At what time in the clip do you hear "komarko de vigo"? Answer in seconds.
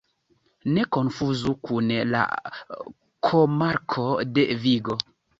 3.27-4.97